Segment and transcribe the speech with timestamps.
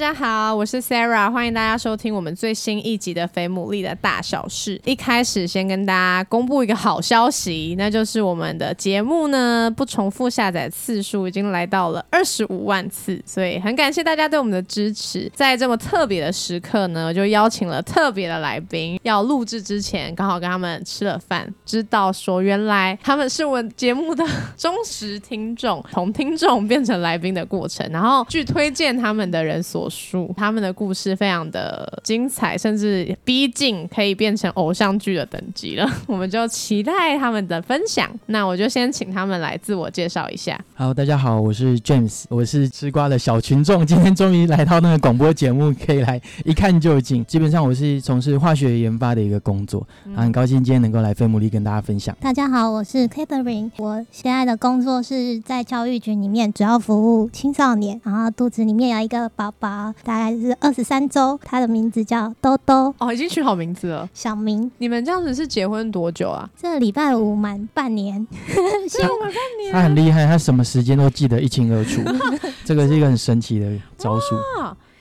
[0.00, 4.78] 大家好，我是 Sarah，欢迎大家收听我们最新一集的《肥牡蛎的大小事》。
[4.86, 15.30] 一开始先跟大家公布一个好消息，那就是我们的节目呢不重复下载次数已经来到了二十五万次，所以很感谢大家对我们的支持。
[15.34, 18.98] 在这么特别的时刻呢，就邀请了特别的来宾。
[19.02, 27.86] 要录制之前，刚好跟他们吃了饭，知道说原来他们是我们节目的忠实听众，从听众变成来宾的过程。
[27.92, 29.44] 然后据推荐他们的。
[29.50, 35.90] 人所述，他们的故事非常的精彩，甚至逼近可以变成偶像剧的等级了。
[36.06, 38.08] 我们就期待他们的分享。
[38.26, 40.58] 那我就先请他们来自我介绍一下。
[40.74, 47.24] 好，大家好，我是 James，我是吃瓜的小群众，今天终于来到那个广播节目，可以来一看究竟。
[47.24, 52.16] 基本上我是从事化学研发的一个工作，很高兴今天能够来费姆利跟大家分享。
[52.20, 59.30] 大家好，我是 Catherine，我现在的工作是在教育局里面，主要服务青少年，然后肚子里面有一个。
[59.36, 59.69] 宝宝
[60.02, 64.08] 大概是二十三周，他的名字叫兜兜哦，已经取好名字了。
[64.14, 66.48] 小明，你们这样子是结婚多久啊？
[66.56, 69.72] 这礼拜五满半年， 满半年。
[69.72, 72.02] 他很厉害，他什么时间都记得一清二楚，
[72.64, 74.36] 这个是一个很神奇的招数。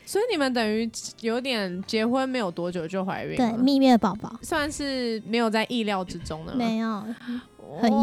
[0.06, 0.90] 所以你们等于
[1.22, 7.04] 有点结婚没有多久就怀孕，对，蜜月宝宝算是没有在意料之中的，没有。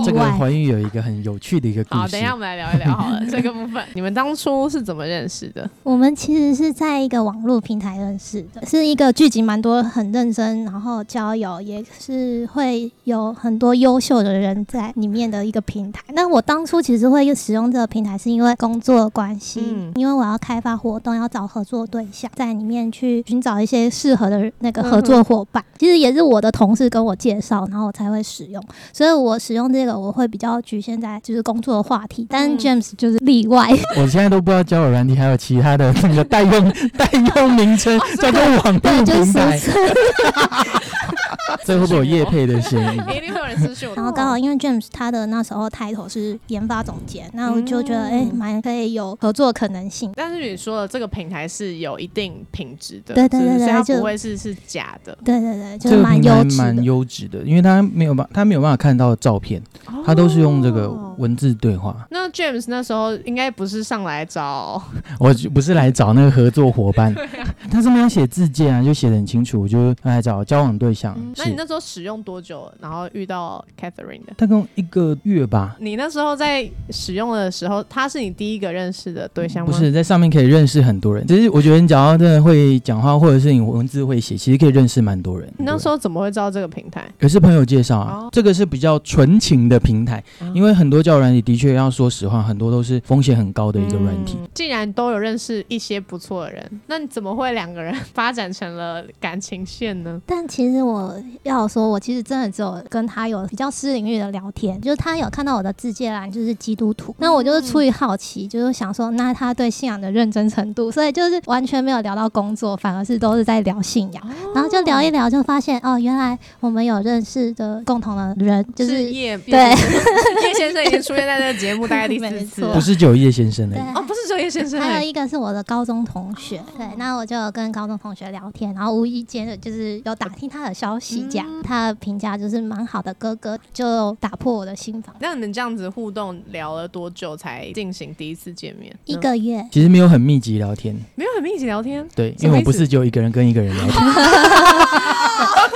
[0.05, 1.95] 这个怀孕有一个很有趣的一个故事。
[1.97, 3.85] 好，等一下我们来聊一聊好了，这个部分。
[3.95, 5.69] 你们当初是怎么认识的？
[5.83, 16.03] 我们其实是在一个网络平台认识的，是一个聚集蛮多很认真，然后交友也是会有很多优秀的人在里面的一个平台。
[16.09, 19.61] 那我当初其实会使用这个平台，是因为工作关系，
[19.97, 25.63] 因为我要开发活动，要找合作对象，在里面去寻找一些适合的那个合作伙伴。
[25.79, 28.63] 其实也是我的同事跟我介绍，然后我才会使用，
[28.95, 29.73] 所以我使用。
[29.73, 33.69] 这个我会比较局限在就是工作的话题，但是 James 就是例外。
[33.97, 39.61] 我现在都不知道交友软体还有其他的那个 代用代用名称，叫做网络平台。
[41.65, 42.97] 这会不会有叶配的嫌疑？
[43.17, 43.57] 一定会有人。
[43.97, 50.13] 然后刚好因为 James 他的那时候 title 是研发总监，那我就觉得哎，蛮可以有合作可能性。
[50.15, 55.17] 但是你说的这个平台是有一定品质的，对对对对，它不会是是假的。
[55.25, 59.61] 对对对，就是蛮优质蛮优质的，因为他没有办他没有办法看到照片，
[60.05, 62.07] 他都是用这个文字对话。
[62.11, 64.83] 那 James 那时候应该不是上来找，
[65.19, 67.15] 我不是来找那个合作伙伴，
[67.71, 71.17] 他是没有写字件啊，就写的很清楚，我就来找交往对象。
[71.39, 74.35] 那你那时候使用多久，然后遇到 Catherine 的？
[74.37, 75.77] 大概一个月吧。
[75.81, 79.73] 你那时候在使用的时候，他是你第一个认识的对象吗？
[79.73, 81.27] 不是，在上面可以认识很多人。
[81.27, 85.49] 其实我觉得你只要真的会讲话，或者是你文字会写，其实可以认识蛮多人。
[85.59, 87.07] 你那时候怎么会知道这个平台？
[87.21, 88.29] 也是朋友介绍啊。
[88.33, 90.23] 这个是比较纯情的平台，
[90.55, 94.37] 因为很多交友软体的确要说实话，很多都是风险很高的一个软体。
[94.55, 100.21] 既然都有认识一些不错的人，那你怎么会两个人发展成了感情线呢？
[100.27, 114.23] 但其实我要说，我其实真的只有跟他有比较私领域的聊天，就是他有看到我的字界栏就是基督徒，那我就是出于好奇，就是想说，那他对信仰的认真程度，所以就是完全没有聊到工作，反而是都是在聊信仰，
[114.55, 119.75] 然后就聊一聊，就发现哦，原来我们有认识的共同的人，就是叶对。
[120.43, 131.16] 叶先生已经出现在这个节目大概第四次，不是九叶先生的哦，不是九叶先生，还有一个是我的高中同学，对，那我就跟高中同学聊天，然后无意间的就是有打听他的消息，
[131.63, 135.15] 他的评价就是蛮好的，哥哥就打破我的心房。
[135.21, 138.95] 那你们这样子互动聊了多久才进行第一次见面？
[139.05, 139.67] 一个月。
[139.73, 142.07] 其实没有很密集聊天，没有很密集聊天。
[142.15, 143.95] 对，因为我不是只有一个人跟一个人聊天。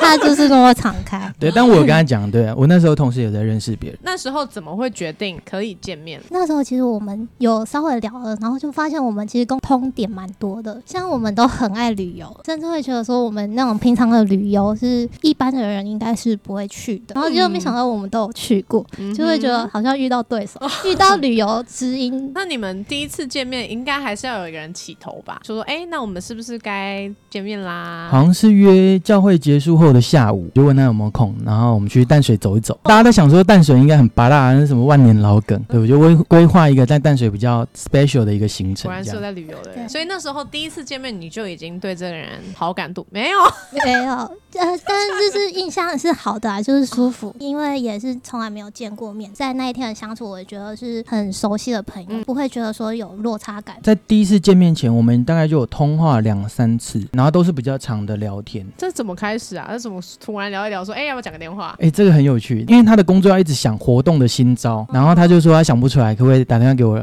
[0.01, 1.33] 他就是跟我敞开。
[1.39, 3.99] 对，但我跟他讲，对我那时候同时也在认识别人。
[4.03, 6.21] 那时候怎么会决定可以见面？
[6.31, 17.15] 那时候其实我们有稍微聊了，然后就发现我们其实共通点蛮多的，像我们都很爱旅游，甚至会觉得说我们那种平常的旅游是一般的人应该是不会去的。
[17.15, 18.85] 然后就没想到我们都有去过，
[19.17, 20.59] 就会觉得好像遇到对手，
[20.89, 22.33] 遇到旅游知音。
[22.35, 25.41] 那你们第一次见面应该还是要有一个人起头吧？
[25.45, 28.09] 就说哎，那我们是不是该见面啦？
[28.11, 29.90] 好像是约教会结束后。
[29.91, 32.79] 六的下午，就问他有没有空，然后我们去淡水走一走。
[32.85, 39.21] 大家都想说淡水应该很拔辣，那什么万年老梗，对，我就规规划一个在淡水比较 special 的一个行程果，然是有。
[39.21, 43.39] 在旅游的人，所以那时候第一次见面你就已经对这个人好感度没有？
[43.85, 53.77] 没有，呃，但是就是印象是好的啊，就是舒服，因为也是从来没有见过面，在那一天的相处，我觉得是很熟悉的朋友，嗯不会觉得说有落差感。
[53.83, 58.67] 在第一次见面前，我们大概就有通话两三次，然后都是比较长的聊天。
[58.79, 59.67] 这怎么开始啊？
[59.81, 61.75] 这怎么突然聊一聊说，哎、要不要讲个电话？
[61.81, 67.03] 哎、这个很有趣，因为他的工作要一直想活动的新招，然后他就说他想不出来，可不可以打电话给我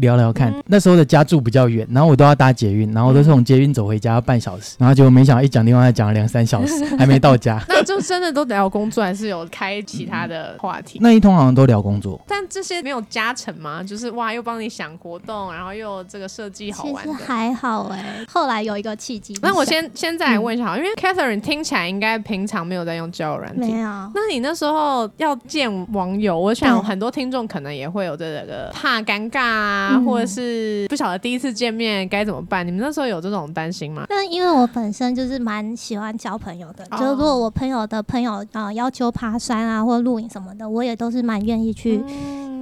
[0.00, 0.50] 聊聊看？
[0.50, 7.62] 嗯那时候的家住比较远，然后我都要搭捷运，然后我都是从捷运走回家要半小时，然后结果没想到一讲电话讲了两三小时，还没到家。
[7.68, 10.98] 那就真的都聊工作，还是有开其他的话题？
[11.00, 13.80] 那一通好像都聊工作，但这些没有加成吗？
[13.80, 17.10] 就是哇，又帮你想活动，然后又这个设计好其玩其。
[17.12, 19.38] 实还好哎、后来有一个契机。
[19.40, 23.70] 那我先先再来问一下好，因为 Catherine 听起来应该平常没有在用交友软件。
[23.70, 32.66] 没有，那你那时候要见网友，我想很多听众可能也会有这个怕尴尬啊，嗯或者是不晓得第一次见面该怎么办。
[32.66, 34.06] 你们那时候有这种担心吗？
[34.08, 42.02] 那因为我本身就是蛮喜欢交朋友的，哦就是如果我朋友的朋友啊、呃要求爬山啊或露营什么的，我也都是蛮愿意去，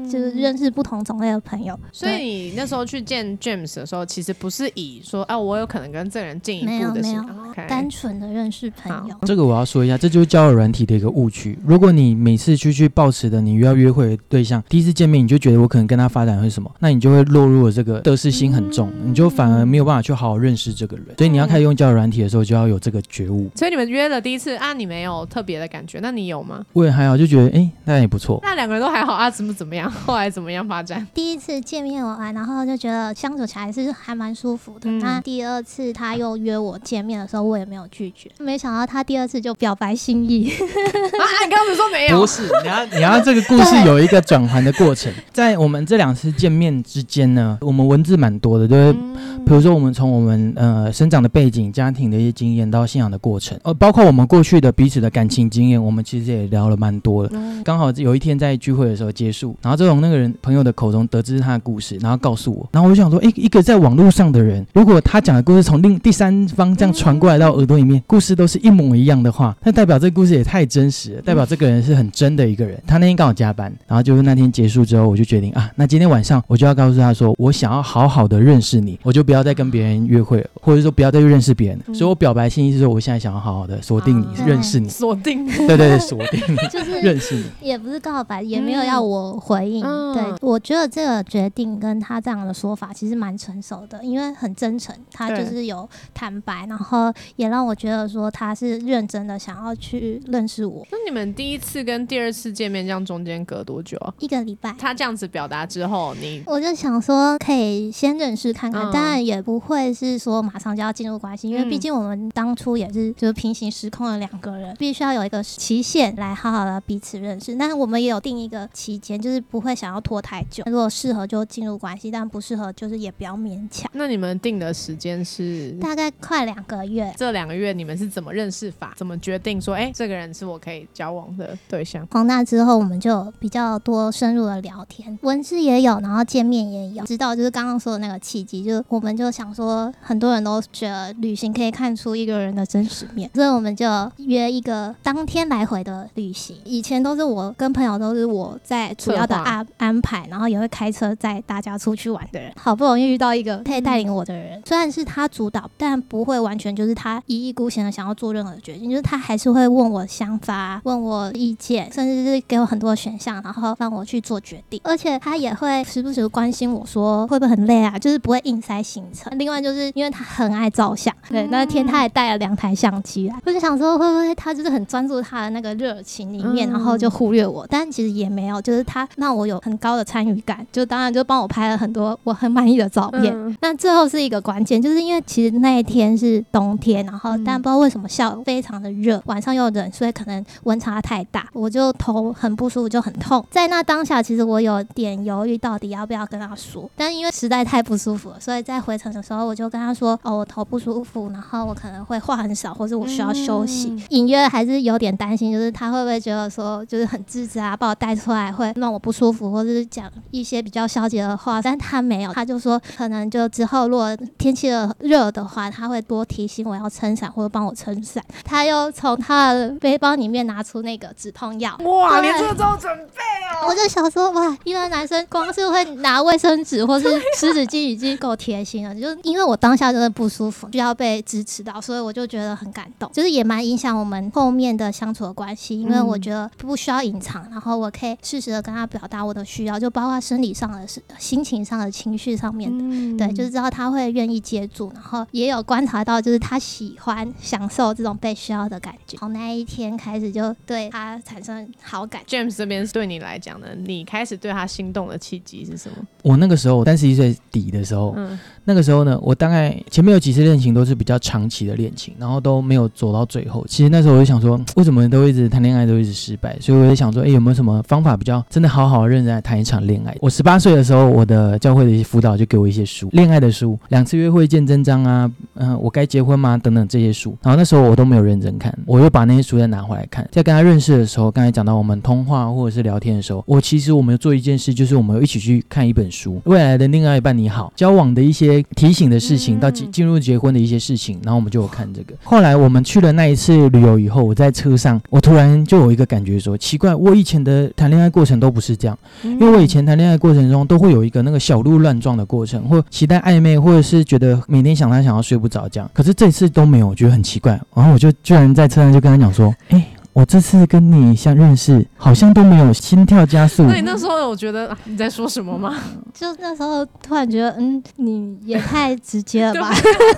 [0.08, 1.74] 就是认识不同种类的朋友。
[1.74, 9.14] 嗯所以你那时候去见 James 的时候，其实不是以说，啊，我有可能跟这个人进一步的心没有哦，OK 单纯的认识朋友。
[9.22, 11.58] 这个我要说一下，这就是交友软体的一个误区。
[11.64, 21.06] 如果你每次去去抱持的你要约会的对象，第一次见面你就觉得我可能跟他发展会什么，那你就会落入了这个得失心很重，嗯你就反而没有办法去好好认识这个人。
[21.16, 23.48] 所以你要开始用交友软体的时候，就要有这个觉悟。
[23.54, 26.64] 所以你们约了第一次啊，你没有特别的感觉，那你有吗？
[26.72, 28.40] 我也还好，就觉得哎、那也不错。
[28.42, 29.92] 那两个人都还好啊，怎么怎么样？
[30.06, 31.06] 后来怎么样发展？
[31.14, 34.90] 第一次见面完，然后就觉得相处起来是还蛮舒服的。
[34.90, 38.30] 嗯那第二次他又约我见面的时候，我也没有拒绝。
[38.38, 42.26] 没想到他第二次就表白心意， 啊，你刚刚不是说没有不？
[42.26, 45.12] 是，你要你要这个故事有一个转换的过程。
[45.32, 49.02] 在我们这两次见面之间呢，我们文字蛮多的，对不对？
[49.02, 49.14] 嗯
[49.44, 57.30] 比如说，我们从我们呃生长的背景、家庭的一些经验到信仰的过程，呃，包括我们过去的彼此的感情经验，我们其实也聊了蛮多的。
[57.34, 72.80] 嗯刚好有一天在聚会的时候结束，然后就从那个人朋友的口中得知他的故事，然后告诉我，然后我就想说，诶，一个在网络上的人，如果他讲的故事从另第三方这样传过来到耳朵里面，故事都是一模一样的话，那代表这个故事也太真实了，代表这个人是很真的一个人。
[72.86, 84.88] 他那天刚好加班，然后就是那天结束之后，我就决定啊，那今天晚上我就要告诉他说，我想要好好的认识你，我就不要再跟别人约会了，或者说不要再去认识别人所以我表白信息是说，我现在想要好好的锁定你，啊认识你。
[84.88, 85.44] 锁定。
[85.46, 87.44] 对对对，锁定你， 就是认识你。
[87.60, 89.73] 也不是告白，也没有要我回应。
[89.82, 100.86] 嗯对我觉得这个决定跟他这样的说法其实蛮成熟的，因为很真诚，他就是有坦白，然后也让我觉得说他是认真的想要去认识我。
[100.90, 104.12] 那你们第一次跟第二次见面，这样中间隔多久啊？
[104.18, 117.54] 一个礼拜，他这样子表达之后，你我就想说可以先认识看看，嗯当然也不会是说马上就要进入关系，因为嗯毕竟我们当初也是就是平行时空的两个人，必须要有一个期限来好好的彼此认识。
[117.56, 120.62] 但是我们也有定一个期间，就是不会想要拖太久。
[120.66, 123.90] 如果适合就进入关系，但不适合就是也不要勉强。
[123.94, 128.92] 那你们定的时间是大概快两个月，这两个月，你们是怎么认识法？
[128.96, 132.06] 怎么决定说，哎、这个人是我可以交往的对象？
[132.10, 143.86] 从那之后，我们就比较多深入的聊天，文字也有，然后见面也有，直到就是刚刚说的那个契机，就是我们就想说，很多人都觉得旅行可以看出一个人的真实面，所以我们就
[144.18, 146.56] 约一个当天来回的旅行。
[146.64, 164.80] 以前都是我跟朋友都是我在主要的策划安安排，然后也会开车载大家出去玩的人，好不容易遇到一个可以带领我的人，虽然是他主导，但不会完全就是他一意孤行的想要做任何决定，就是他还是会问我想法，问我意见，甚至是给我很多选项，然后让我去做决定。
[164.84, 169.36] 而且他也会时不时关心我说会不会很累啊，就是不会硬塞行程。
[169.38, 176.74] 另外就是因为他很爱照相，对，那天他也带了两台相机来，我就想说会不会他就是很专注他的那个热情里面，嗯。
[176.74, 183.32] 然后就忽略我，但其实也没有，就是他让我有很高的参与感，就当然就帮我拍了很多我很满意的照片。
[183.34, 193.44] 嗯那最后是一个关键，就是因为其实那一天是冬天，然后嗯但不知道为什么下午非常的热，晚上又冷，所以可能温差太大，我就头很不舒服，就很痛。
[193.50, 203.90] 在那当下，其实我有点犹豫，到底要不要跟他说，但因为实在太不舒服了，所以在回程的时候，我就跟他说：“哦，我头不舒服，然后我可能会话很少，或者我需要休息。
[203.90, 218.22] 嗯隐约还是有点担心，就是他会不会觉得说，就是很自责啊，把我带出来会让我不舒服，或者是讲一些比较消极的话，但他没有，他就说可能就之后如果天气热热的话，他会多提醒我要撑伞或者帮我撑伞。
[218.44, 223.22] 他又从他的背包里面拿出那个止痛药，哇，对连这个都准备
[223.62, 223.68] 哦。
[223.68, 242.82] 我就想说，哇，一般男生光是会拿卫生纸或是湿纸巾已经够贴心了，就是因为我当下真的不舒服，需要被支持到，所以我就觉得很感动，就是也蛮影响我们后面的相处的关系，因为我觉得不需要隐藏，然后我可以适时的跟他表达我的需要，就包括生理上的、是心情上的、情绪上面的。
[242.82, 249.18] 嗯对，就是知道他会愿意接住，然后也有观察到，就是他喜欢享受这种被需要的感觉。
[249.18, 252.22] 从那一天开始，就对他产生好感。
[252.26, 255.96] James 这边对你来讲呢，你开始对他心动的契机是什么？
[256.22, 263.64] 我那个时候三十一岁底的时候，嗯，那个时候呢，我大概前面有几次恋情都是比较长期的恋情，然后都没有走到最后。
[263.68, 266.58] 其实那时候我就想说，为什么都一直谈恋爱都一直失败？
[266.60, 270.16] 所以我就想说，哎，有没有什么方法比较真的好好认真来谈一场恋爱？
[270.20, 276.56] 我十八岁的时候，我的教会的一些辅导就给我一些书，恋爱的书，两次约会见真章啊，嗯、我该结婚吗？
[276.56, 277.36] 等等这些书。
[277.42, 280.28] 然后那时候我都没有认真看，我又把那些书再拿回来看。
[280.32, 292.14] 在跟他认识的时候，刚才讲到我们通话或者是聊天的时候，我其实我们有做一件事，就是我们一起去看一本书，未来的另外一半你好，交往的一些提醒的事情，嗯到进进入结婚的一些事情，然后我们就有看这个。
[292.22, 298.93] 后来我们去了那一次旅游以后，我在车上，我突然就有一个感觉说，奇怪，我以前的谈恋爱过程都不是这样。
[299.22, 305.90] 因因为我以前谈恋爱过程中都会有一个那个小鹿乱撞的过程，或期待暧昧，或者是觉得每天想他想要睡不着这样。
[305.92, 307.60] 可是这次都没有，我觉得很奇怪。
[307.74, 313.64] 然后我就居然在车上就跟他讲说：“哎、我这次跟你相认识，好像都没有心跳加速。
[313.64, 315.74] 那你那时候我觉得啊你在说什么吗？
[316.14, 319.70] 就那时候突然觉得，嗯，你也太直接了吧？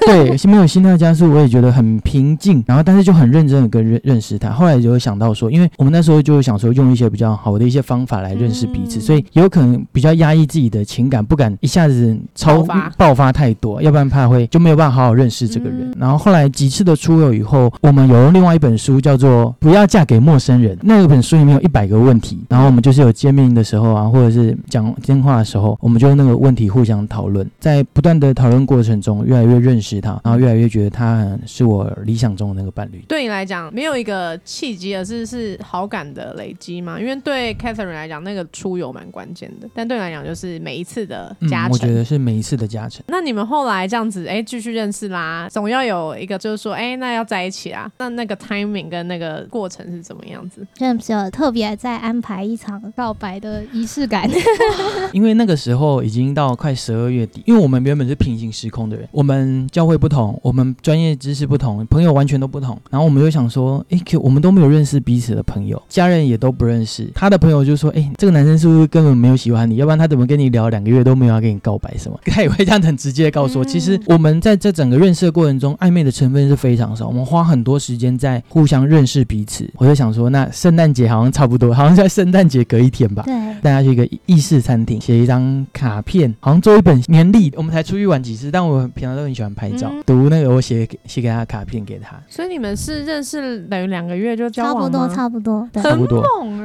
[0.07, 2.63] 对， 是没有心跳加速，我也觉得很平静。
[2.67, 4.51] 然后，但是就很认真的跟认认识他。
[4.51, 15.81] 后来就会想到说，因为我们那时候就想说用一些比较好的一些方法来认识彼此，嗯所以有可能比较压抑自己的情感，不敢一下子超爆发爆发太多，要不然怕会就没有办法好好认识这个人。
[15.81, 33.05] 嗯然后后来几次的出游以后，我们有另外一本书叫做《不要嫁给陌生人》，那本书里面有一百个问题，然后我们就是有见面的时候啊，或者是讲电话的时候，我们就用那个问题互相讨论，在不断的讨论过程中，越来越认识他，然后越来越觉得他嗯是我理想中的那个伴侣。
[33.09, 36.99] 对你来讲没有一个契机，而是是好感的累积嘛？
[37.01, 41.73] 因为对 Catherine 来讲，那个出游蛮关键的，但对你来讲就是每一次的嗯加，成。
[41.73, 43.03] 我觉得是每一次的加成。
[43.09, 47.91] 那你们后来这样子，哎，继续认识啦，总要有一个就是说，哎，那要在一起啊。
[47.99, 54.29] 那那个 timing 跟那个过程是怎么样子？James 有特别在安排一场告白的仪式感，
[55.13, 62.79] 因为那个时候已经到快十二月底，因为我们原本是平行时空的人，我们教会不同，我们专业知识不同，朋友完全都不同。
[62.91, 67.11] 然后我们就想说，诶，可我们都没有认识彼此的朋友，家人也都不认识。
[67.15, 69.77] 他的朋友就说，诶，这个男生是不是根本没有喜欢你？
[69.77, 72.19] 要不然他怎么跟你聊两个月都没有要跟你告白什么？
[72.27, 79.66] 他也会这样很直接告诉我，嗯其实我们在这整个认识的过程中，暧昧的成分是非常少，我们花很多时间在互相认识彼此。
[79.77, 83.23] 我就想说，那圣诞节好像差不多，好像在圣诞节隔一天吧。
[83.25, 87.53] 对，带他去一个意式餐厅，写一张卡片，好像做一本年历。
[87.57, 95.15] 我们才出去玩几次，但我平常都很喜欢拍照，嗯读那个我写写给他的卡片给他，所以你们是认识等于两个月就交差不多，往吗？
[95.15, 96.23] 差不多，差不多。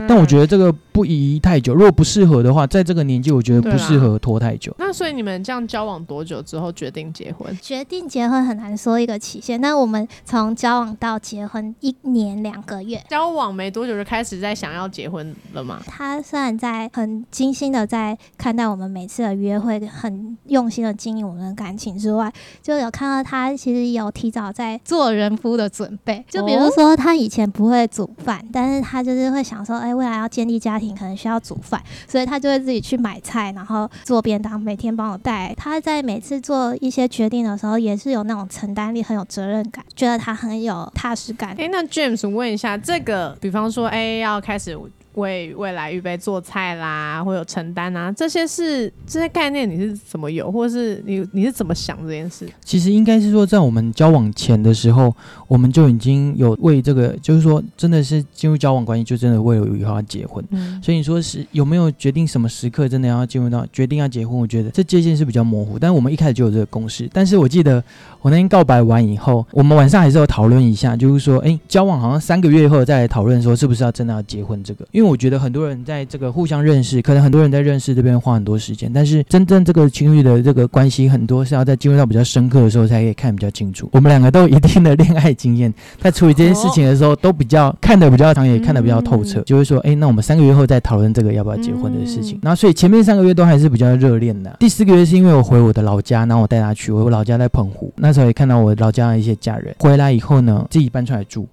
[0.07, 4.75] 但我觉得这个不宜太久，如果不适合的话，在这个年纪，我觉得不适合拖太久。
[4.77, 7.57] 那所以你们这样交往多久之后决定结婚？
[7.61, 12.90] 决定结婚很难说一个期限，但我们从交往到结婚一年两个月。
[13.09, 15.81] 交往没多久就开始在想要结婚了吗？
[15.85, 22.31] 他虽然在很精心的在看待我们每次的约会，很用心的经营我们的感情之外，
[22.61, 26.23] 就有看到他其实有提早在做人夫的准备。
[26.29, 35.53] 就比如说他以前不会煮饭，但是他就是会想说，哎，未来要建立家庭，可能需要煮饭，所以他就会自己去买菜，然后做便当，每天帮我带。
[35.57, 41.55] 他在每次做一些决定的时候，也是有那种承担力，很有责任感，觉得他很有踏实感。
[41.57, 44.77] 哎、那 James 我问一下，这个比方说，哎、要开始
[45.15, 52.47] 为未来预备做菜啦，或有承担啊，这些是这些概念你是怎么有，或者是你你是怎么想这件事？
[52.63, 55.13] 其实应该是说，在我们交往前的时候，
[55.47, 60.43] 我们就已经有为这个，就是说，真的是进入交往关系，就真的为了以后要结婚。
[60.51, 64.37] 嗯，所以你说是有没有决定什么时刻真的要进入到决定要结婚？
[64.37, 67.09] 我觉得这界限是比较模糊，但是我们一开始就有这个共识。
[67.11, 67.83] 但是我记得
[68.21, 83.89] 我那天告白完以后，我们晚上还是要讨论一下，就是说，哎，交往好像三个月后再来讨论说是不是要真的要结婚这个，因为我觉得很多人在这个互相认识，可能很多人在认识这边花很多时间，但是真正这个情侣的这个关系，很多是要在进入到比较深刻的时候才可以看比较清楚。
[83.93, 92.39] 我们两个都有一定的恋爱经验，在处理这件事情的时候，都比较看得比较长，也看得比较透彻，就会说，哎，那我们三个月后再讨论这个要不要结婚的事情。
[92.41, 94.55] 然后，所以前面三个月都还是比较热恋的。
[94.59, 99.75] 第四个月是因为我回我的老家，然后我带他去，我老家在澎湖，那时候也看到我老家的一些家人。
[99.79, 101.47] 回来以后呢，自己搬出来住，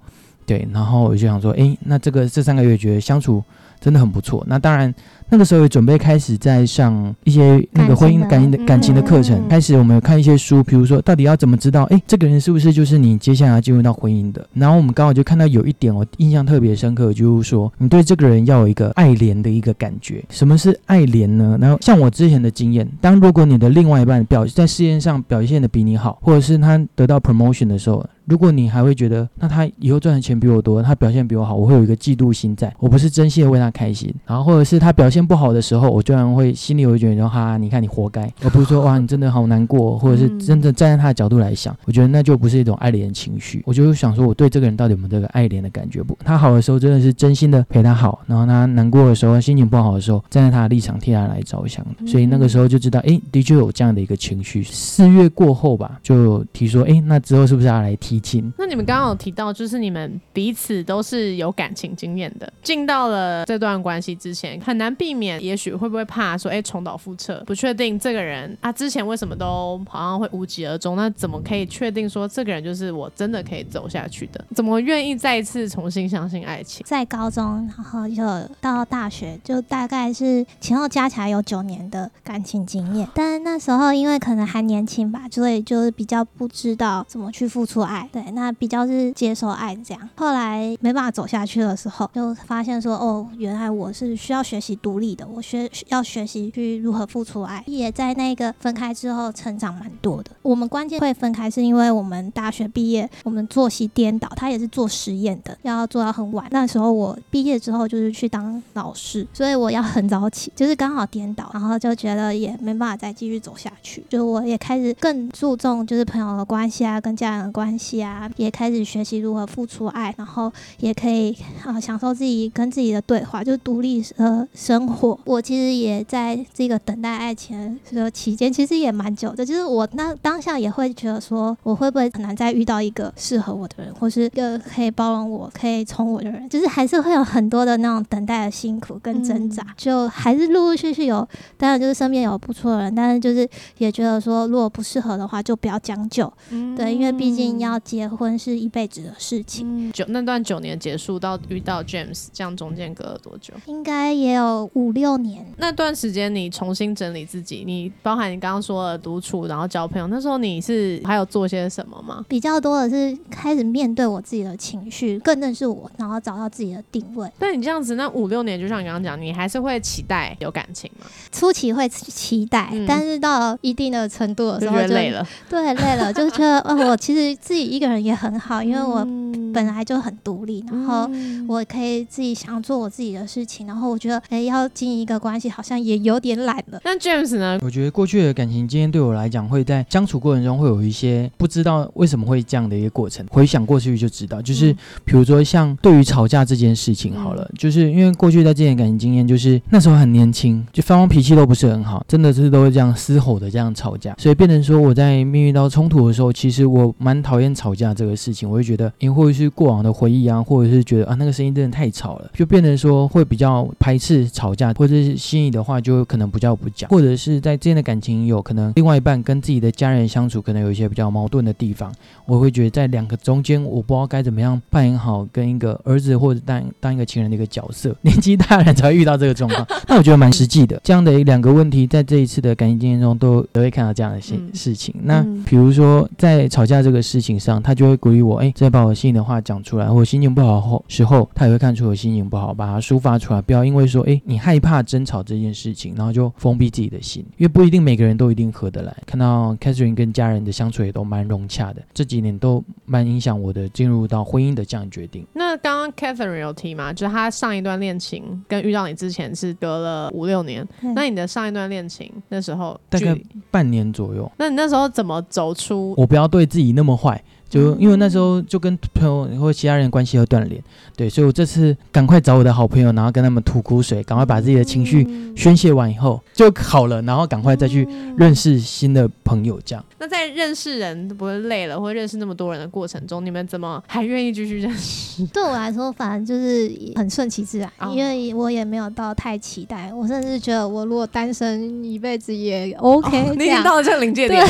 [0.49, 3.45] 对，然后我就想说，哎，那这个这三个月觉得相处
[3.79, 4.43] 真的很不错。
[4.49, 4.93] 那当然。
[5.31, 14.47] 那个时候也准备开始在上一些那个婚姻感情的感情的课程，开始我们有看一些书，比如说到底要怎么知道，哎，这个人是不是就是你接下来要进入到婚姻的？
[14.55, 20.25] 然后我们刚好就看到有一点我印象特别深刻，就是说你对这个人要有一个爱怜的一个感觉。
[20.31, 21.59] 什么是爱怜呢？
[21.61, 34.11] 然后像我之前的经验，当如果你的另外一半表在事业上表现的比你好，或者是他得到 promotion 的时候，如果你还会觉得那他以后赚的钱比我多，他表现比我好，我会有一个嫉妒心在，我不是真心的为他开心。
[34.27, 35.18] 然后或者是他表现。
[35.27, 43.63] 不好的时候，我居然会心里有一觉得说哈，你看你活该，而不是说哇，你真的好难过，或者是真的站在他的角度来想，我觉得那就不是一种爱怜的情绪。
[43.67, 46.03] 我就想说，我对这个人到底有没有这个爱怜的感觉？
[46.03, 54.63] 不，他好的时候真的是真心的陪他好，然后他难过的时候，心情不好的时候，站在他的立场替他来着想，所以那个时候就知道，哎，的确有这样的一个情绪。
[54.63, 58.53] 四月过后吧，就提说，哎，那之后是不是要来提亲？
[58.59, 65.89] 那你们刚刚有提到，就是你们彼此都是有感情经验的，进到了这段关系之前，很难避避免，也许会。
[65.89, 67.43] 不会怕说哎重蹈覆辙？
[67.47, 70.97] 不确定这个人啊之前为什么都好像会无疾而终？
[70.97, 74.45] 那怎么可以确定说这个人就是我真的可以走下去的？
[74.55, 76.85] 怎么愿意再一次重新相信爱情？
[76.87, 78.23] 在高中，然后就
[78.61, 83.09] 到大学，就大概是前后加起来有九年的感情经验。
[83.15, 88.07] 但那时候因为可能还年轻吧，所以就是比较不知道怎么去付出爱。
[88.13, 90.09] 对，那比较是接受爱这样。
[90.17, 95.27] 后来没办法走下去的时候，就发现说哦，原来我是需要学习独立的。
[95.27, 95.69] 我学。
[95.89, 100.31] 要学习去如何付出爱，也在那个分开之后成长蛮多的。
[100.43, 104.29] 我们关键会分开，是因为我们大学毕业，我们作息颠倒。
[104.35, 106.47] 他也是做实验的，要做到很晚。
[106.51, 114.03] 那时候我毕业之后就是去当老师，所以我要很早起，就是刚好颠倒，然后就觉得也没办法再继续走下去。
[114.09, 125.19] 就我也开始更注重就是朋友的关系啊，跟家人的关系啊，也开始学习如何付出爱，然后也可以啊享受自己跟自己的对话，就是独立呃生活。
[125.25, 125.79] 我其实。
[125.79, 129.45] 也在这个等待爱情的期间，其实也蛮久的。
[129.45, 136.49] 就是我那当下也会觉得说，我会不会很难再遇到一个适合我的人，或是一个可以包容我、可以宠我的人？
[136.49, 139.65] 就是还是会有很多的那种等待的辛苦跟挣扎。
[139.77, 141.27] 就还是陆陆续续有，
[141.57, 146.33] 当然就是身边有不错的人，但是就是也觉得说，如果不适合的话，就不要将就。
[146.77, 149.93] 对，因为毕竟要结婚是一辈子的事情。
[149.93, 153.53] 九那段九年结束到遇到 James，这样中间隔了多久？
[153.67, 155.45] 应该也有五六年。
[155.57, 162.25] 那段时间你重新整理自己，你包含你刚刚说的独处，然后交朋友，那时候你是还有做些什么吗？
[162.29, 167.29] 比较多的是开始面对我自己的情绪，更认识我，然后找到自己的定位。
[167.41, 171.07] 那你这样子，那五六年，就像你刚刚讲，你还是会期待有感情吗？
[171.33, 179.05] 初期会期待，但是到一定的程度的时候就累了，对，累了，就是觉得哦，我其实自己一个人也很好，因为我
[179.53, 181.11] 本来就很独立，然后
[181.49, 186.81] 我可以自己想做我自己的事情，然后我觉得哎，要经营一个关系，好像也有点懒了。
[186.85, 187.59] 那 James 呢？
[187.63, 193.27] 我觉得过去的感情经验对我来讲，会在相处过程中会有一些不知道为什么会这样的一个过程。
[193.31, 194.73] 回想过去就知道，就是
[195.05, 208.49] 比如说像对于吵架这件事情，好了，就是因为过去在之前感情经验，就是那时候很年轻，就双方脾气都不是很好，真的是都会这样嘶吼的这样吵架，所以变成说我在面遇到冲突的时候，其实我蛮讨厌吵架这个事情。
[208.49, 221.93] 我会觉得，因为或者是过往的回忆啊，或者是觉得啊那个声音真的太吵了，就变成说会比较排斥吵架，或者是心仪的话就可能不叫不讲，或者是在之间的感情有可能另外一半跟自己的家人相处，可能有一些比较矛盾的地方，
[222.27, 227.95] 我会觉得在两个中间，我不知道该怎么样扮演好跟一个儿子或者当当一个情人的一个角色。
[228.03, 230.81] 年纪大人才会遇到这个状况， 那我觉得蛮实际的。
[230.85, 234.95] 这样的两个问题，在这一次的感情经验中都都会看到这样的事事情。
[235.03, 239.91] 那比如说在吵架这个事情上，他就会鼓励我，哎，再把我心里的话讲出来。
[239.91, 248.97] 我心情不好后时候，他也会看出我心情不好，把它抒发出来，不要因为说，哎，你害怕争吵这件事情，然后就封闭自己的心，因为不一定每个人都一定合得来。
[249.05, 255.27] 看到 Catherine 跟家人的相处也都蛮融洽的，这几年都蛮影响我的进入到婚姻的这样决定。
[255.33, 263.19] 那刚刚 Catherine 有提嘛，就是他上一段恋情跟遇到你之前是隔了五六年，那你的上一段恋情那时候大概
[263.51, 264.31] 半年左右。
[264.37, 265.95] 那你那时候怎么走出？
[265.97, 267.23] 我不要对自己那么坏。
[267.49, 270.63] 就因为那时候就跟朋友或其他人关系要断联，
[270.97, 279.85] 对，所以我这次赶快找我的好朋友，然后跟他们吐苦水，赶快把自己的情绪嗯宣泄完以后就好了，然后赶快再去认识新的朋友，这样。
[279.99, 285.27] 那在认识人不会累了，或认识那么多人的过程中，你们怎么还愿意继续认识？
[285.33, 289.93] 对我来说，反正就是很顺其自然，哦因为我也没有到太期待。
[289.93, 293.59] 我甚至觉得，我如果单身一辈子也 OK、哦你已经。
[293.63, 294.49] 到了这个临界点了，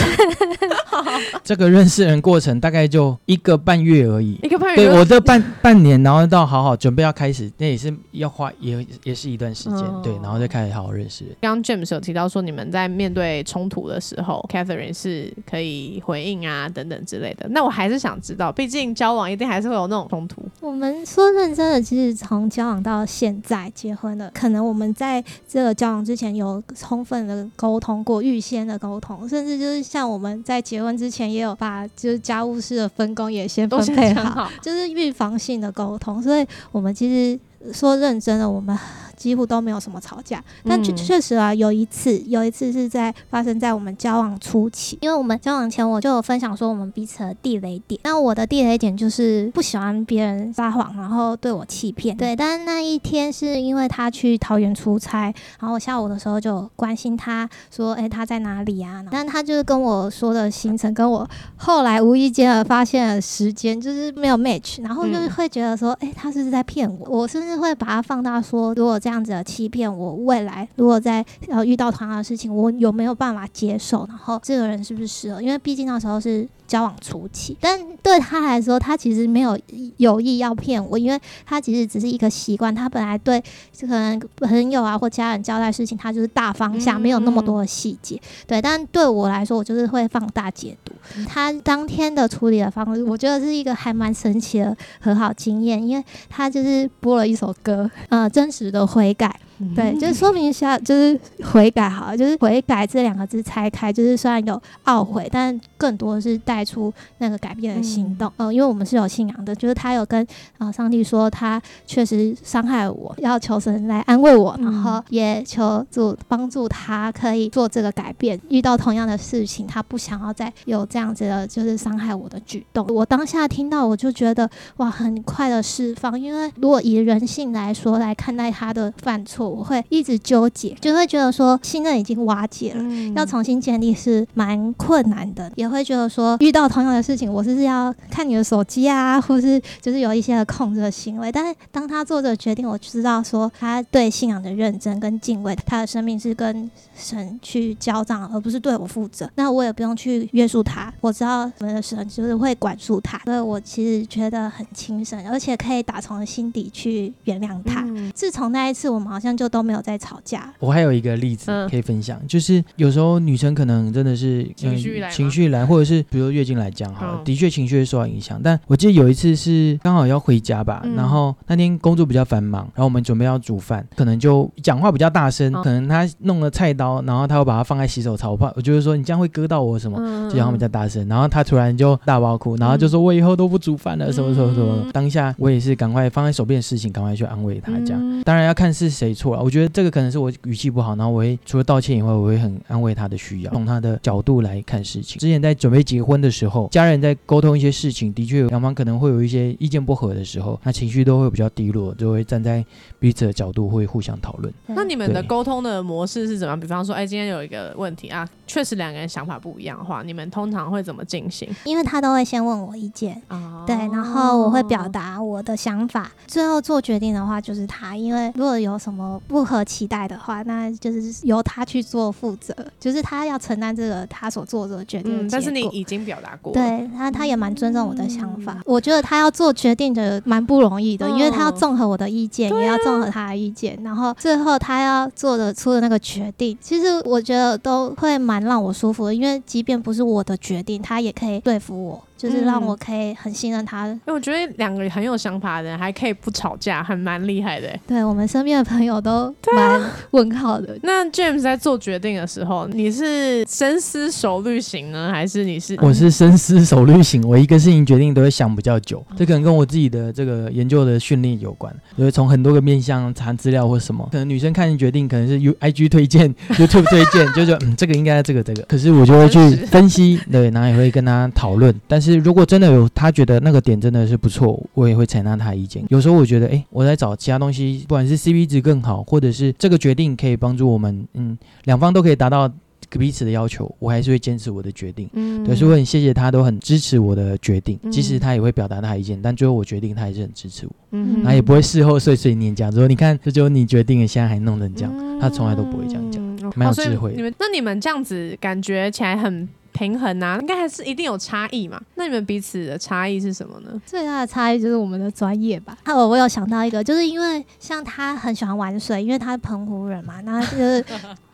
[1.42, 4.38] 这个认识人过程大概就一个半月而已。
[4.42, 11.34] 一个半月对我这半半年，然后到好好准备要开始，那也是要花也也是一段时间，哦对，然后再开始好好认识人。
[11.40, 17.46] 刚刚 James 有提到说，你们在面对冲突的时候，Catherine 是可以回应啊等等之类的。
[17.50, 20.42] 那我还是想知道，毕竟交往一定还是会有那种冲突。
[20.60, 38.76] 我们说认真的，其实从交往到现在结婚了，可能我们在这个交往之前有充分的沟通过，预先的沟通，甚至就是像我们在结婚之前也有把就是家务事的分工也先分配好， 好，就是预防性的沟通，所以我们其实说认真的，我们
[39.18, 40.42] 几乎都没有什么吵架。
[40.64, 48.00] 但确嗯确实啊，有一次，有一次是在发生在我们交往初期，因为我们交往前我就有分享说我们彼此的地雷点。
[48.04, 52.16] 那我的地雷点就是不喜欢别人撒谎，然后对我欺骗。
[52.16, 59.04] 对，但是那一天是因为他去桃园出差，然后我下午的时候就关心他说，诶，他在哪里啊？
[59.10, 67.20] 但他就是跟我说的行程跟我后来无意间的发现了时间就是没有 match，然后就是嗯会觉得说，诶，他是不是在骗我？
[67.20, 74.06] 我甚至会把他放大说，如果这样子的欺骗我，未来如果在呃遇到同样的事情，我有没有办法接受？
[74.08, 75.42] 然后这个人是不是适合？
[75.42, 79.58] 因为毕竟那时候是交往初期，但对他来说，他其实没有
[79.96, 83.42] 有意要骗我，因为他其实只是一个习惯，他本来对
[83.80, 88.20] 可能朋友啊或家人交代事情，他就是大方向，嗯没有那么多的细节。
[88.46, 90.92] 对，但对我来说，我就是会放大解读。
[91.26, 99.47] 他当天的处理的方式，我觉得是一个还蛮神奇的和好经验，因为他就是播了一首歌，呃，真实的悔改。
[99.74, 108.32] 对，就是说明一下，就是悔改好了，就是悔改这两个字拆开，就是虽然有懊悔，但更多的是带出那个改变的行动。
[108.36, 110.22] 嗯、因为我们是有信仰的，就是他有跟
[110.58, 118.38] 啊、呃上帝说，他确实伤害我，要求神来安慰我，嗯然后也求主帮助他可以做这个改变。
[118.48, 122.86] 遇到同样的事情，他不想要再有这样子的，就是伤害我的举动。
[122.88, 132.82] 我当下听到，我就觉得哇，很快的释放，因为如果以人性来说来看待他的犯错，我会一直纠结，就会觉得说信任已经瓦解了。
[132.82, 141.32] 嗯要重新建立是蛮困难的，也会觉得说遇到同样的事情，我是不是要看你的手机啊，或是就是有一些的控制的行为。
[141.32, 149.28] 但是当他做这个决定，我知道说他对信仰的认真跟敬畏，他的生命是跟神去交账，而不是对我负责。
[149.34, 157.82] 那我也不用去约束他，我知道我们的神就是会管束他，所以我其实觉得很轻省，而且可以打从心底去原谅他。
[157.82, 160.52] 嗯自从那一次，我们好像就都没有再吵架。
[160.58, 168.40] 我还有一个例子嗯可以分享，就是有时候女生可能真的是嗯情绪来情绪来，或者是比如月经来讲好了，嗯的确情绪会受到影响。
[168.42, 179.96] 但我记得有一次是刚好要回家吧，嗯然后那天工作比较繁忙，然后我们准备要煮饭，可能就讲话比较大声，哦可能他弄了菜刀，然后他又把它放在洗手槽，我怕我就是说你这样会割到我什么。
[180.00, 184.76] 嗯就讲话比较大声，然后他突然就大爆哭，然后就说：“我以后都不煮饭了，什么什么什么。
[184.84, 188.00] 嗯当下我也是赶快放在手边的事情，赶快去安慰他，这样。
[188.02, 189.42] 嗯当然要看是谁错了。
[189.42, 195.18] 我觉得这个可能是我语气不好，然后我会除了道歉以外，我会很安慰他的需要，从他的角度来看事情。
[195.18, 202.64] 之前在准备结婚的时候，家人在沟通一些事情，的确两方可能会有一些意见不合的时候，那情绪都会比较低落，就会站在
[202.98, 204.52] 彼此的角度会互相讨论。
[204.66, 206.58] 那你们的沟通的模式是怎么样？
[206.58, 211.48] 比方说，哎，今天有一个问题啊，确实两个人想法不一样的话，你们通常会怎么进行？
[211.64, 217.96] 因为他都会先问我意见，啊对，然后我会表达我的想法，最后做决定的话就是他。
[217.96, 228.58] 因为如果有什么不合期待的话，那就是由他去做负责，就是他要承担这个他所做的决定的嗯，但是你已经表达过，，对他，他也蛮尊重我的想嗯法。
[228.64, 243.86] 我觉得他要做决定的蛮不容易的，因为他要嗯综合我的意见，也要综合他的意见，然后最后他要做的出的那个决定，其实我觉得都会蛮让我舒服的，因为即便不是我的决定，他也可以说服我，就是让嗯我可以很信任他。
[243.86, 247.80] 因为我觉得两个很有想法的人还可以不吵架，还蛮厉害的欸。
[247.86, 250.76] 对我们身边的朋友都蛮问号的。
[250.82, 275.84] 那 James 在做决定的时候，你是深思熟虑型呢，还是你是我是深思熟虑型，我一个事情决定都会想比较久，这可能跟我自己的这个研究的训练有关，就是从很多个面向查资料或什么，可能女生看决定可能是 U I G 推荐、YouTube 推荐， 就觉得嗯这个应该这个这个，可是我就会去分析，对，然后也会跟他讨论，但是是如果真的有他觉得那个点真的是不错，我也会采纳他的意见。
[275.88, 282.50] 有时候我觉得，哎，我在找其他东西，不管是 CP 值更好，或者是这个决定可以帮助我们，嗯，两方都可以达到
[282.90, 285.10] 彼此的要求，我还是会坚持我的决定。
[285.12, 294.94] 嗯对，所以我很谢谢他，都很支持我的决定，嗯即使他也会表达他的意见，但最后我决定，他还是很支持我，嗯然后也不会事后碎碎念讲说，你看这就是你决定了，现在还弄成这样。
[295.20, 301.80] 他从来都不会这样讲嗯蛮有智慧的你们那你们这样子感觉起来很平衡啊，应该还是一定有差异嘛？
[301.94, 303.80] 那你们彼此的差异是什么呢？
[303.86, 305.78] 最大的差异就是我们的专业吧。
[305.84, 310.84] 啊，我我有想到一个，就是因为像他很喜欢玩水，因为他是澎湖人嘛，那就是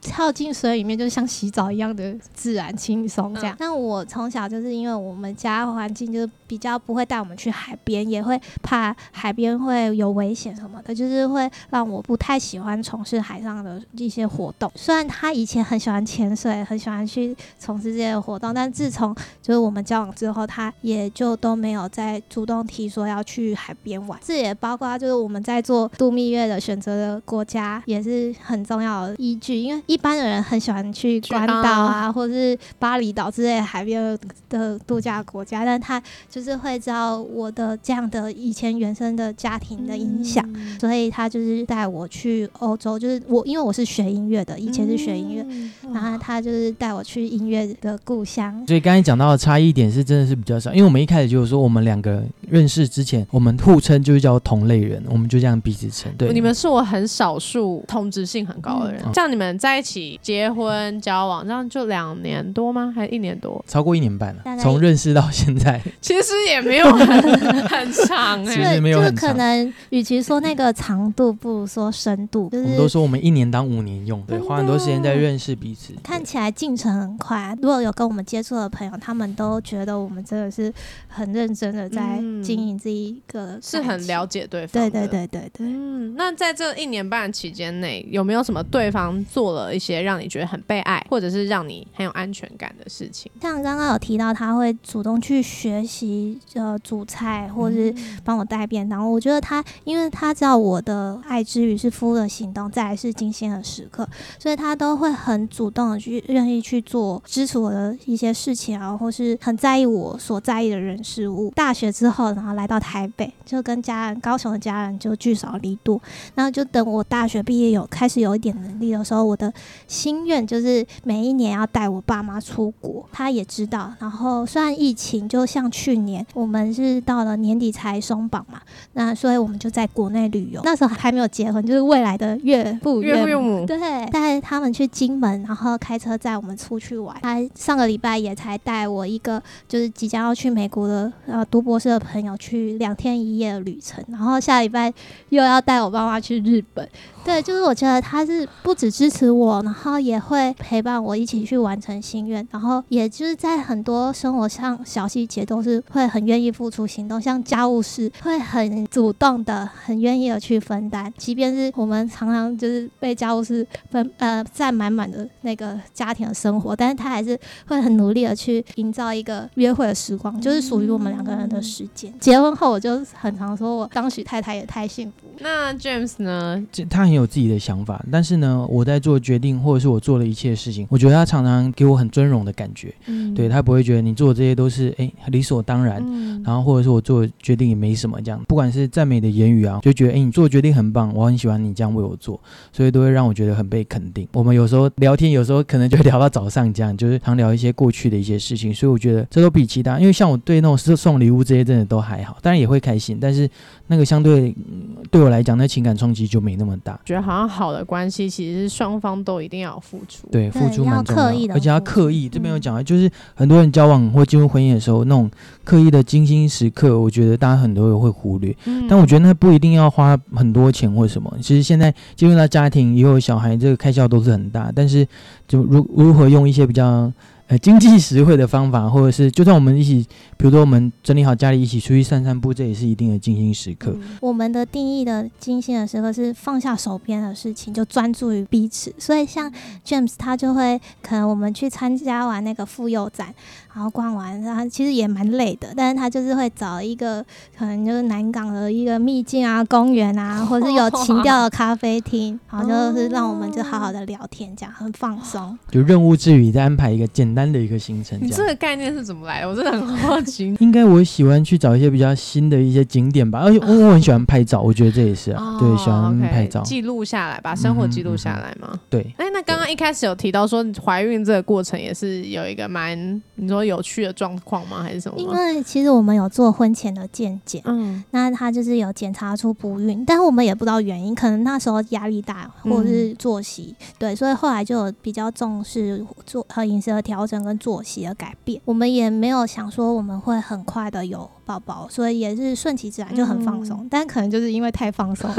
[0.04, 3.56] 跳进水里面就是像洗澡一样的自然轻松这样。
[3.58, 14.70] 但我从小就是因为我们家环境就是比较不会带我们去海边，也会怕海边会有危险什么的，就是会让我不太喜欢从事海上的一些活动。
[14.74, 24.20] 虽然他以前很喜欢潜水，很喜欢去从事这些活动，但自从就是我们交往之后，他也就都没有再主动提说要去海边玩。
[24.22, 29.54] 这也包括就是我们在做度蜜月的选择的国家，也是很重要的依据。
[29.56, 40.44] 因为一般的人很喜欢去去关岛啊，或者是巴厘岛之类的海边的度假国家，但他就是会知道我的这样的以前原生的家庭的影响。
[40.52, 48.64] 嗯所以他就是带我去欧洲，就是我因为我是学音乐的，以前是学音乐，嗯然后他就是带我去音乐的故乡。
[48.66, 56.12] 所以刚才讲到的差异点是真的是比较少，因为我们一开始就是说我们两个认识之前，我们互称就是叫同类人，我们就这样彼此称。
[56.18, 59.00] 对，你们是我很少数同质性很高的人。
[59.04, 62.92] 嗯这样你们在一起结婚交往，这样就两年多吗？
[62.96, 63.64] 还是一年多？
[63.68, 72.48] 超过一年半了从认识到现在， 其实也没有很很长哎、其实没有就是可能，与其说那个长度，不如说深度。
[72.50, 75.92] 就我们都说我们一年当五年用，对，花很多时间在认识彼此。
[76.02, 77.56] 看起来进程很快。
[77.62, 80.72] 如果有跟我们接触的朋友，他们都觉得我们真的是
[81.06, 84.24] 很认真的在嗯经营这一个，是很了。
[84.24, 84.90] 解对方对。
[84.90, 85.66] 对对对对。
[85.66, 93.30] 嗯，那在这一年半期间内，有没有什么对方做了一些让你觉得很被爱，或者是让你很有安全感的事情？
[93.40, 99.10] 像刚刚有提到，他会主动去学习呃煮菜，或者是帮我带便当。
[99.10, 104.08] 我觉得他，因为他知道我的爱之语是服务的行动，再来是精心的时刻，
[104.38, 111.52] 所以他都会很主动的去愿意去做支持我的一些事情啊，或是很在意我所在意的人事物。
[111.54, 116.00] 大学之后，然后来到台北，就跟家人高雄的家人就聚少离多，
[116.34, 119.52] 然后就等我大学毕业有开始有一点能力的时候，我的
[119.86, 123.92] 心愿就是每一年要带我爸妈出国，他也知道。
[123.98, 128.60] 然后虽然疫情，就像去年我们是到了年底才松绑嘛，
[128.94, 130.60] 那所以我们就在国内旅游。
[130.64, 133.34] 那时候还没有结婚，就是未来的岳父岳。
[133.36, 133.78] 母，对，
[134.10, 137.16] 带他们去金门，然后开车载我们出去玩。
[137.20, 144.92] 他上个礼拜也才带我一个，就是即将要去美国的呃读博士的朋友去两天一夜的旅程，然后下礼拜
[145.30, 146.88] 又要带我爸妈去日本。
[147.24, 172.12] 对，就是我觉得他是不只支持我，然后也会陪伴我一起去完成心愿，然后也就是在很多生活上小细节都是会很愿意付出行动，像家务事会很主动的、很愿意的去分担，即便是我们常常就是被家务事分呃占满满的那个家庭的生活，但是他还是会很努力的去营造一个约会的时光，就是属于我们两个人的时间。
[172.18, 175.26] 结婚后，我就很常说我当许太太也太幸福。
[175.38, 176.64] 那 James 呢？
[176.70, 182.94] 这他很有自己的想法，但是呢，我在做决定或者是我做的一切事情，我觉得他常常给我很尊荣的感觉。
[183.06, 192.38] 嗯对他不会觉得你做的这些都是哎理所当然，嗯然后或者是我做的决定也没什么这样，不管是赞美的言语啊，就觉得哎你做的决定很棒，我很喜欢你这样为我做，
[192.72, 194.26] 所以都会让我觉得很被肯定。
[194.32, 203.48] 我们有时候聊天，有时候可能就聊到早上这样， 就是常聊一些过去的一些事情，所以我觉得这都比其他，因为像我对那种送送礼物这些真的都还好，当然也会开心，但是
[203.86, 206.98] 那个相对、嗯对我来讲，那情感冲击就没那么大。
[207.04, 210.28] 觉得好像好的关系其实是双方都一定要付出。
[210.30, 212.28] 对，付出蛮重要刻意的而且要刻意。
[212.28, 215.30] 这边有嗯讲到，就是很多人交往或进入婚姻的时候，那种
[215.64, 218.54] 刻意的精心时刻，我觉得大家很多人会忽略。
[218.66, 221.34] 嗯但我觉得那不一定要花很多钱或什么。
[221.40, 225.06] 其实现在进入到家庭以后，小孩这个开销都是很大，但是
[225.48, 227.10] 就如如何用一些比较
[227.48, 233.90] 呃经济实惠的方法，或者是就算我们一起，比如说我们整理好家里一起出去散散步，这也是一定的精心时刻。
[233.94, 238.92] 嗯我们的定义的精心的时刻是放下手边的事情，就专注于彼此。
[238.98, 239.52] 所以像
[239.84, 243.34] James 他就会，可能我们去参加完那个妇幼展，
[243.74, 247.22] 然后逛完，然后其实也蛮累的，但是他就是会找一个
[247.58, 255.58] 可能就是南港的一个秘境啊、公园啊， 或是有情调的咖啡厅，然后就 是让我们就好好的聊天，这样很放松。
[255.70, 258.18] 就任务之余再安排一个简单的一个行程。
[258.22, 259.48] 你这个概念是怎么来的？
[259.50, 260.54] 我真的很好奇。
[260.60, 268.78] 应该我喜欢去找一些比较新的一些景点吧，而且我我很喜欢拍照，我觉得这也是啊，对，喜欢拍照，记录下来，把生活记录下来嘛。
[268.88, 269.00] 对。
[269.18, 274.82] 哎，那刚刚一开始有提到说怀孕这个过程也是有一个蛮你说有趣的状况吗？
[274.82, 275.18] 还是什么？
[275.18, 288.60] 因为其实我们有做婚前的健检，嗯，那他就是有检查出不孕，但是我们也不知道原因，可能那时候压力大或者是作息，对，所以后来就比较重视做和饮食的调整跟作息的改变。
[288.64, 295.30] 我们也没有想说我们会很快的有宝宝，所以也是顺其自然就很放松，但可能就是因为太放松，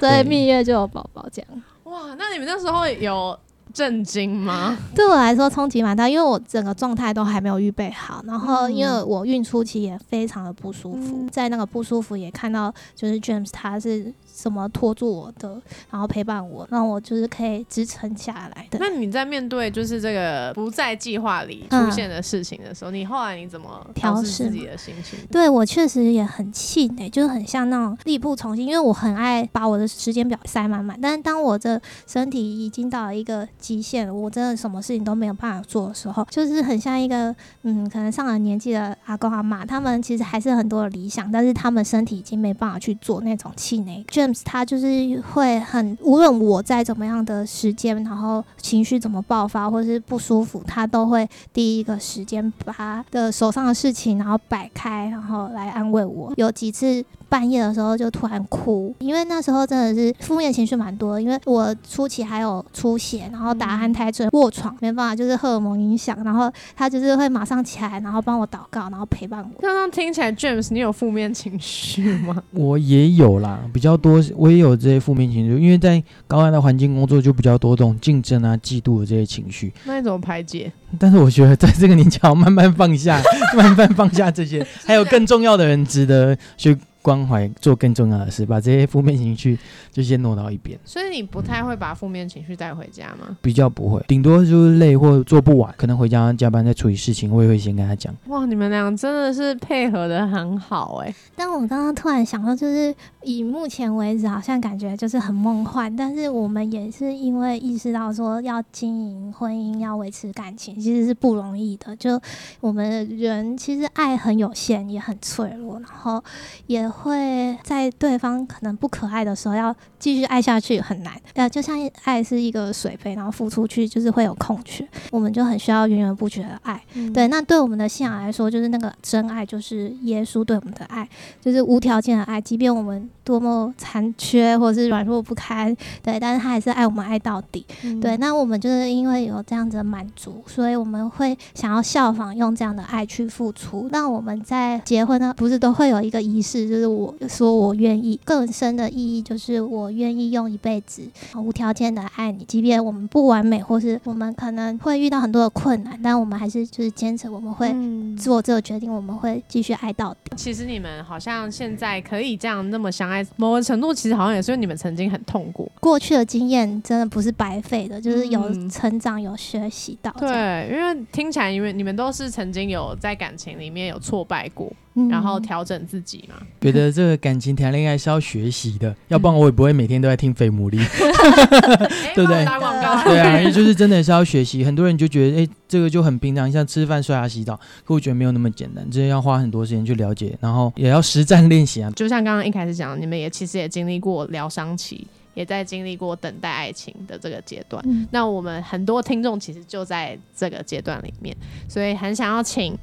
[0.00, 1.62] 所以，蜜月就有宝宝这样。
[1.84, 3.38] 哇，那你们那时候有？
[3.72, 4.76] 震惊吗？
[4.94, 14.12] 对我来说冲击蛮大，因为我整个状态都还没有预备好，然后因为我孕初期也非常的不舒服，在那个不舒服也看到就是 James 他是。
[14.32, 18.78] 怎么拖住我的，然后陪伴我，让我就是可以支撑下来的。
[18.80, 25.18] 那你在面对就是这个不在计划里出现的事情的时候，你后来你怎么调试自己的心情？
[25.30, 44.04] 对我确实也很气馁，就是很像那种力不从心，因为我很爱把我的时间表塞满满，但是当我的身体已经到了一个极限，我真的什么事情都没有办法做的时候，就是很像一个嗯，可能上了年纪的阿公阿妈，他们其实还是很多的理想，但是他们身体已经没办法去做那种气馁。
[44.22, 44.86] James 他就是
[45.32, 56.32] 会很，无论我在怎么样的时间，然后情绪怎么爆发，或者是不舒服，他都会第一个时间把他的手上的事情然后摆开，然后来安慰我。
[56.36, 57.04] 有几次。
[57.32, 61.18] 半夜的时候就突然哭，因为那时候真的是负面情绪蛮多。
[61.18, 66.14] 因为我初期还有出血，然后打安胎针、卧床，没办法，就是荷尔蒙影响。
[66.24, 69.62] 然后他就是会马上起来，然后帮我祷告，然后陪伴我。
[69.62, 72.36] 刚刚听起来，James，你有负面情绪吗？
[72.52, 75.62] 我也有啦，比较多，我也有这些负面情绪。
[75.62, 79.72] 因为在高压的环境工作，就比较多这种竞争啊、嫉妒的这些情绪。
[79.84, 80.72] 那你怎么排解？
[80.98, 83.22] 但是我觉得，在这个年纪，要慢慢放下，
[83.56, 86.76] 慢慢放下这些，还有更重要的人值得去。
[87.02, 89.58] 关怀做更重要的事，把这些负面情绪
[89.90, 90.78] 就先挪到一边。
[90.84, 93.36] 所以你不太会把负面情绪带回家吗？
[93.42, 98.14] 比较不会，顶多就是累或做不完，可能回家加班再处理事情，我也会先跟他讲。
[98.28, 101.12] 哇，你们俩真的是配合的很好哎！
[101.34, 111.96] 但我刚刚突然想到，就是以目前为止，好像感觉就是很梦幻，但是我们也是因为意识到说要经营婚姻，要维持感情，其实是不容易的。
[111.96, 112.20] 就
[112.60, 116.22] 我们人其实爱很有限，也很脆弱，然后
[116.68, 116.91] 也。
[116.92, 121.14] 会在对方可能不可爱的时候，要继续爱下去很难。
[121.34, 126.80] 呃，就像爱是一个水杯，然后付出去就是会有空缺，我们就很需要源源不绝的爱。
[127.14, 131.08] 对，那对我们的信仰来说，就是那个真爱，就是耶稣对我们的爱，
[131.40, 133.08] 就是无条件的爱，即便我们。
[133.24, 137.64] 多么残缺或者是软弱不堪，对，但是他还是爱我们爱到底，
[138.00, 138.16] 对。
[138.16, 143.88] 那我们就是因为有这样子的满足，所以我们会想要效仿，用这样的爱去付出。
[143.92, 151.02] 那我们在结婚呢，不是都会有一个仪式，就是我说我愿意，更深的意义就是我愿意用一辈子
[151.36, 157.74] 无条件的爱你，即便我们不完美，或是我们可能会遇到很多的困难，但我们还是就是坚持，我们会
[158.16, 160.36] 做这个决定，我们会继续爱到底。
[160.36, 163.24] 其实你们好像现在可以这样那么相爱。
[163.36, 170.10] 某个程度，其实好像也是因为你们曾经很痛苦，过去的经验真的不是白费的，就是有成长、有学习到。
[170.18, 174.72] 对，因为听起来，因为你们都是曾经有在感情里面有挫败过，
[175.10, 176.34] 然后调整自己嘛。
[176.60, 180.78] 觉得这个感情谈恋爱是要学习的， 要不然我也不会每天都在听费姆利，
[182.14, 182.44] 对不对？
[182.44, 183.02] 打广告。
[183.04, 184.64] 对啊， 就是真的是要学习。
[184.64, 191.90] 很多人就觉得，哎，这个就很平常，像吃饭、刷牙、洗澡，可我觉得没有那么简单，真的要花很多时间去了解，然后也要实战练习啊。
[191.96, 197.82] 就像刚刚一开始讲，你们也其实也经历过疗伤期，也在经历过等待爱情的这个阶段。
[198.10, 201.36] 那我们很多听众其实就在这个阶段里面，
[201.68, 202.76] 所以很想要请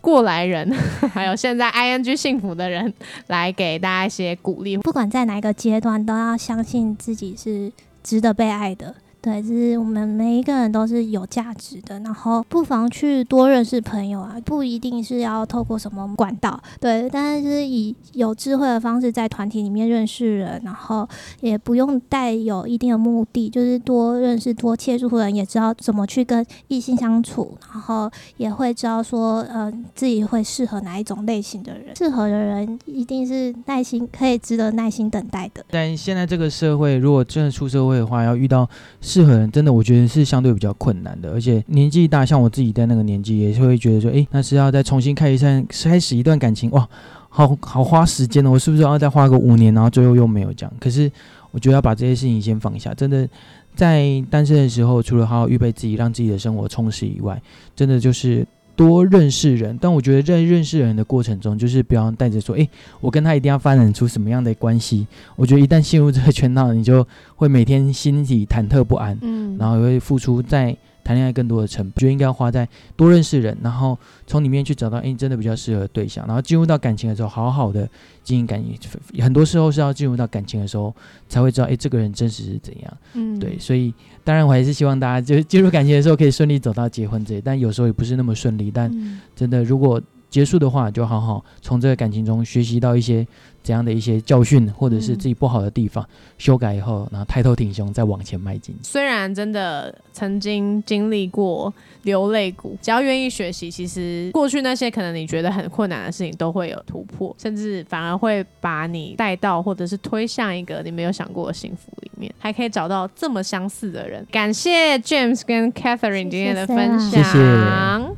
[0.00, 0.70] 过来人，
[1.12, 2.92] 还有现在 ing 幸福的人
[3.28, 4.76] 来给大家一些鼓励。
[4.78, 8.94] 不管在哪一个阶段，都要相信自己是值得被爱的。
[9.26, 21.08] 对，就是我们每一个人都是有价值的，然后不妨去多认识朋友啊，不一定是要透过什么管道，对，但是以有智慧的方式在团体里面认识人，然后
[21.40, 35.64] 也不用带有一定的目的，就是多认识、多切触人，也知道怎么去跟异性相处，然后也会知道说，嗯，自己会适合哪一种类型的人，适合的人一定是耐心可以值得耐心等待的。
[35.72, 38.70] 但现在这个社会，如果真的出社会的话，要遇到。
[39.16, 46.86] 适合人真的，我觉得是相对比较困难的，而且年纪大，像我自己在那个年纪，也是会觉得说，哎，那是要再重新开一扇开始一段感情，哇，
[47.30, 50.72] 好好花时间哦，我是不是要再花个五年，然后最后又没有这样？
[50.78, 51.10] 可是
[51.50, 53.26] 我觉得要把这些事情先放下，真的
[53.74, 57.40] 在单身的时候，除了好好预备自己，让自己的生活充实以外，
[57.74, 59.76] 真的就是多认识人。
[59.80, 62.68] 但我觉得在认识人的过程中，就是不要带着说，诶，
[63.00, 65.06] 我跟他一定要发展出什么样的关系。
[65.34, 67.04] 我觉得一旦陷入这个圈套，你就
[67.34, 70.76] 会每天心里忐忑不安，嗯，然后也会付出在。
[71.06, 73.96] 谈恋爱更多的成本，觉得应该要花在多认识人，然后
[74.26, 77.88] 从里面去找到哎真的比较适合的对象，然后进入到感情的时候，好好的
[78.24, 79.22] 经营感情。
[79.22, 80.92] 很多时候是要进入到感情的时候，
[81.28, 82.96] 才会知道哎这个人真实是怎样。
[83.14, 83.94] 嗯，对，所以
[84.24, 88.68] 当然我还是希望大家就是进入感情的时候可以顺利走到结婚这，但有时候也不是那么顺利。
[88.72, 93.24] 但嗯真的如果结束的话，就好好从这个感情中学习到一些
[93.66, 96.08] 怎样的一些教训，或者是嗯自己不好的地方，
[96.38, 98.72] 修改以后，然后抬头挺胸再往前迈进。
[98.80, 114.24] 虽然真的曾经经历过流泪谷，只要愿意学习，其实过去那些可能你觉得很困难的事情都会有突破，甚至反而会把你带到或者是推向一个你没有想过的幸福里面，还可以找到这么相似的人。
[114.30, 117.38] 感谢 James 跟 Catherine 今天的分享，谢谢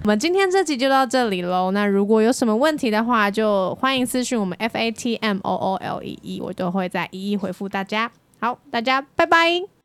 [0.03, 1.70] 我们今天这集就到这里喽。
[1.70, 8.11] 那如果有什么问题的话，就欢迎私讯我们 F A T O O L E E，我都会再一一回复大家。
[8.41, 9.77] 好，大家拜拜。